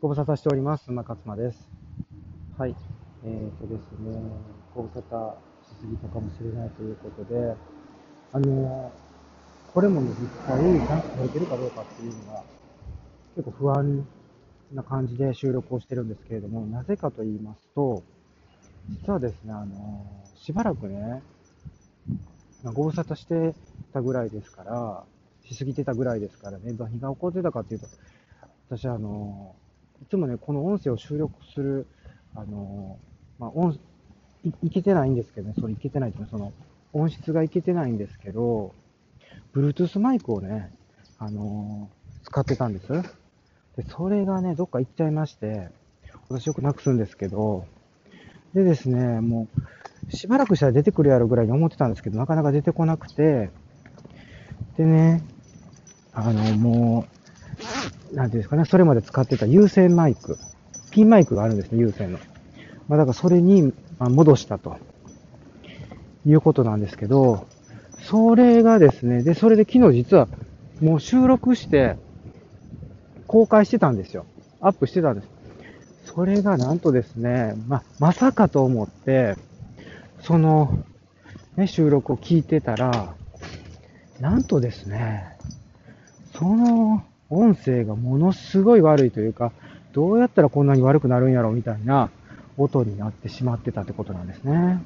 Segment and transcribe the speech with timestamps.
[0.00, 0.92] ご無沙汰しております。
[0.92, 1.68] 馬勝間です。
[2.56, 2.76] はい。
[3.24, 4.16] えーとですね、
[4.72, 7.56] ご無沙汰しすぎたかもしれないということで、
[8.32, 10.56] あのー、これもね、実際、
[10.86, 12.44] ちゃんと撮れてるかどうかっていうのが、
[13.34, 14.06] 結構不安
[14.72, 18.04] な感じで収録をしてるんですけれども、なぜかと言いますと、
[19.04, 21.24] 実はですね、あのー、しばらくね、
[22.72, 23.52] ご無沙汰して
[23.92, 25.02] たぐらいですから、
[25.44, 27.88] しすぎてたぐらいですからね、何が起こってたかっていうと、
[28.70, 29.56] 私、あの、
[30.02, 31.86] いつもね、この音声を収録する、
[32.34, 32.98] あの、
[33.38, 33.78] まあ、音、
[34.62, 36.52] いけてないんですけどね、それいけてないっていうのは、その、
[36.92, 38.74] 音質がいけてないんですけど、
[39.54, 40.72] Bluetooth マイクをね、
[41.18, 41.90] あの、
[42.24, 42.88] 使ってたんです。
[43.76, 45.68] で、それがね、どっか行っちゃいまして、
[46.28, 47.66] 私よくなくすんですけど、
[48.54, 49.48] でですね、も
[50.10, 53.50] う、しばらくしたら出てくるやろぐらいに思ってたんですけど、なかなか出てこなくて、
[54.76, 55.22] でね、
[56.12, 57.17] あの、もう、
[58.12, 60.38] なんていうんですかね、それまで使ってた有線マイク、
[60.90, 62.18] ピンマイクがあるんですね、有線の。
[62.88, 64.76] まあ、だからそれに戻したと、
[66.26, 67.46] いうことなんですけど、
[68.02, 70.28] それがですね、で、それで昨日実は
[70.80, 71.96] もう収録して、
[73.26, 74.24] 公開してたんですよ。
[74.60, 75.28] アップしてたんです。
[76.04, 79.36] それがなんとですね、ま、まさかと思って、
[80.22, 80.78] その、
[81.56, 83.14] ね、収録を聞いてたら、
[84.20, 85.36] なんとですね、
[86.34, 89.52] その音声がものすごい悪いというか、
[89.92, 92.10] どうやったらこんなに悪くなるんやろみたいな
[92.56, 94.82] 音になってしまってたってことなんですね。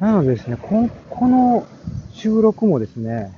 [0.00, 1.66] なのでですね、ここの
[2.12, 3.32] 収録もですね、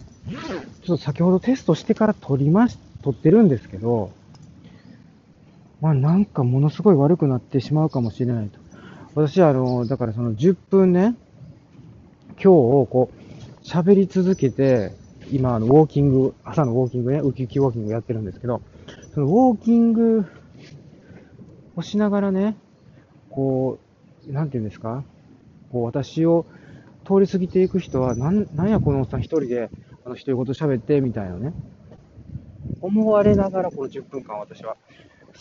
[0.83, 4.11] ちょっと先ほどテストしてから撮りまし、撮ってるんですけど、
[5.81, 8.59] まあなんかものすごい悪くなってしまうかもしれないと。
[9.15, 11.15] 私はあの、だからその10分ね、
[12.33, 14.93] 今日をこう、喋り続けて、
[15.31, 18.63] 今あの、ウォーキング、朝のウォーキングね、ウキウキウォーキングやってるんですけど、
[19.15, 20.25] そのウォーキング
[21.75, 22.57] をしながらね、
[23.31, 23.79] こ
[24.29, 25.05] う、なんていうんですか、
[25.73, 26.47] こう私を
[27.05, 29.71] 通り過ぎていく人は、なん、なんやこのおっさん一人で、
[30.05, 31.53] あの、一人ごと喋って、みたいなね、
[32.81, 34.77] 思われながらこの10分間私は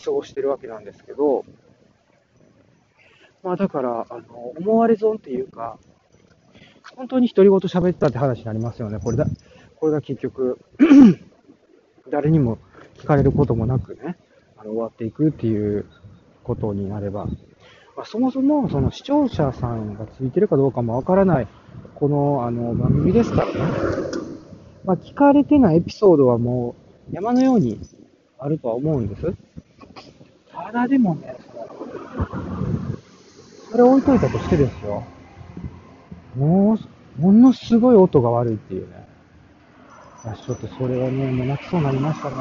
[0.04, 1.44] 過ごしてるわけなんですけど、
[3.42, 5.78] まあだから、あの、思われ損っていうか、
[6.96, 8.98] 本当に独り言喋ったって話になりますよね。
[8.98, 9.26] これだ、
[9.78, 10.58] これが結局、
[12.10, 12.58] 誰にも
[12.94, 14.16] 聞かれることもなくね、
[14.56, 15.86] あの終わっていくっていう
[16.44, 17.26] ことになれば、
[17.96, 21.48] まあ、そもそもその視聴者さんがついてるかどうかもわからない、
[21.94, 23.52] このあの番組ですからね。
[24.84, 26.76] まあ、聞かれてないエピソードはも
[27.10, 27.80] う山のように
[28.38, 29.34] あるとは思うんです。
[30.52, 31.36] ただでもね、
[33.70, 35.04] それ置いといたとしてですよ。
[36.36, 36.78] も
[37.18, 39.05] う、ものすごい音が悪いっていうね。
[40.34, 42.36] ちょっとそれはね、もう泣きそうになりましたね。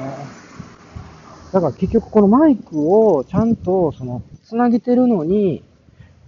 [1.52, 5.64] だから結局このマイクをちゃんとその、つなげてるのに、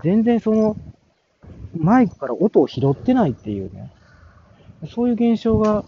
[0.03, 0.75] 全然その、
[1.75, 3.91] マイクから音を拾ってないっていうね。
[4.93, 5.83] そういう現象が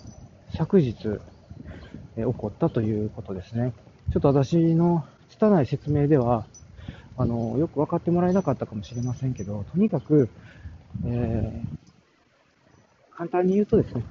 [0.58, 0.96] 昨日、
[2.18, 3.74] え起こったということですね。
[4.12, 6.46] ちょっと私の拙い説明では、
[7.18, 10.30] あの、よく分かってもらえなかったかもしれませんけど、とにかく、
[11.06, 14.04] えー、簡単に言うとですね、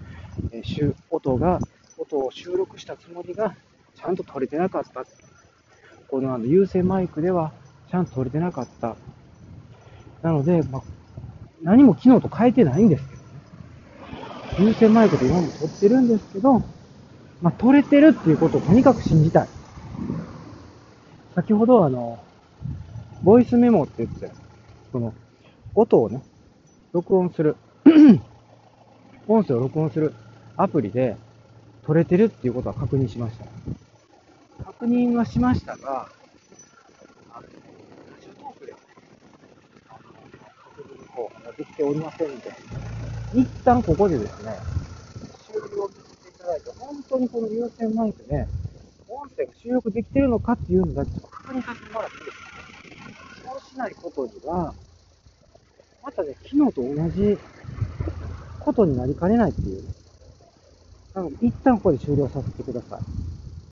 [0.53, 1.61] えー、音が、
[1.99, 3.55] 音を収録したつもりが、
[3.95, 5.05] ちゃんと取れてなかった。
[6.09, 7.53] このあの有線マイクでは、
[7.91, 8.97] ちゃんと取れてなかった。
[10.23, 10.83] なので、まあ、
[11.63, 13.29] 何も機能と変えてないんですけどね。
[14.71, 16.63] 有線マイクで今も撮ってるんですけど、
[17.41, 19.49] まあ、撮れてるっていうことをとにかく信じたい。
[21.35, 22.19] 先ほどあの、
[23.23, 24.31] ボイスメモって言って、
[24.93, 25.15] その、
[25.75, 26.23] 音をね、
[26.93, 27.57] 録音する、
[29.29, 30.15] 音声を録音する
[30.59, 31.17] アプリで
[31.87, 34.65] 撮れてるっていうことは確認しました。
[34.65, 36.09] 確認はしましたが、
[37.33, 37.49] あの、ラ
[38.21, 38.85] ジオトークではね、
[39.89, 39.99] あの、
[40.75, 42.53] 確認の方ができておりませんので、
[43.35, 44.59] 一旦ここでですね、
[45.47, 48.49] 終了させていただいて、本当にこの有線マイクで、
[49.09, 52.49] 音声が収録できてるのかっていうのだけ確認させてもらっていいですか
[53.45, 54.75] そうしないことには、
[56.03, 57.39] またね、昨日と同じ
[58.59, 59.98] ことになりかねないっていう。
[61.19, 63.03] なので、一旦ここで終了させてください。